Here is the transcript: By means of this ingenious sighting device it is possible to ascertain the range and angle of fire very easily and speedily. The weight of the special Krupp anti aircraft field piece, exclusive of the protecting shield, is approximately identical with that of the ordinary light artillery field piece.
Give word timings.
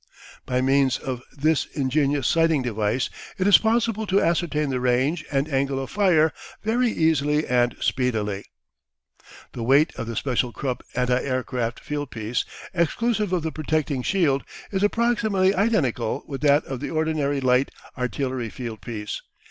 By 0.47 0.61
means 0.61 0.97
of 0.97 1.21
this 1.31 1.67
ingenious 1.75 2.25
sighting 2.25 2.63
device 2.63 3.11
it 3.37 3.45
is 3.45 3.59
possible 3.59 4.07
to 4.07 4.19
ascertain 4.19 4.71
the 4.71 4.79
range 4.79 5.23
and 5.31 5.47
angle 5.47 5.77
of 5.79 5.91
fire 5.91 6.33
very 6.63 6.89
easily 6.89 7.45
and 7.45 7.75
speedily. 7.79 8.45
The 9.53 9.61
weight 9.61 9.93
of 9.97 10.07
the 10.07 10.15
special 10.15 10.51
Krupp 10.53 10.81
anti 10.95 11.21
aircraft 11.21 11.81
field 11.81 12.09
piece, 12.09 12.45
exclusive 12.73 13.31
of 13.31 13.43
the 13.43 13.51
protecting 13.51 14.01
shield, 14.01 14.43
is 14.71 14.81
approximately 14.81 15.53
identical 15.53 16.23
with 16.25 16.41
that 16.41 16.65
of 16.65 16.79
the 16.79 16.89
ordinary 16.89 17.39
light 17.39 17.69
artillery 17.95 18.49
field 18.49 18.81
piece. 18.81 19.21